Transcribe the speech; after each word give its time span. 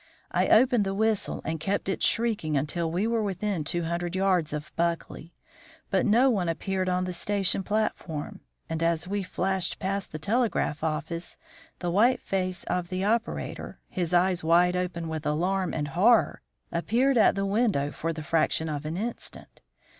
I 0.31 0.47
opened 0.47 0.83
the 0.83 0.95
whistle 0.95 1.41
and 1.45 1.59
kept 1.59 1.87
it 1.87 2.01
shrieking 2.01 2.57
until 2.57 2.91
we 2.91 3.05
were 3.05 3.21
within 3.21 3.63
two 3.63 3.83
hundred 3.83 4.15
yards 4.15 4.51
of 4.51 4.75
Buckley, 4.75 5.35
but 5.91 6.07
no 6.07 6.27
one 6.31 6.49
appeared 6.49 6.89
on 6.89 7.03
the 7.03 7.13
station 7.13 7.61
platform; 7.61 8.39
and 8.67 8.81
as 8.81 9.07
we 9.07 9.21
flashed 9.21 9.77
past 9.77 10.11
the 10.11 10.17
telegraph 10.17 10.83
office 10.83 11.37
the 11.77 11.91
white 11.91 12.19
face 12.19 12.63
of 12.63 12.89
the 12.89 13.03
operator, 13.03 13.77
his 13.89 14.11
eyes 14.11 14.43
wide 14.43 14.75
open 14.75 15.07
with 15.07 15.23
alarm 15.23 15.71
and 15.71 15.89
horror, 15.89 16.41
appeared 16.71 17.15
at 17.19 17.35
the 17.35 17.45
window 17.45 17.91
for 17.91 18.11
the 18.11 18.23
fraction 18.23 18.67
of 18.69 18.85
an 18.85 18.97
instant. 18.97 19.61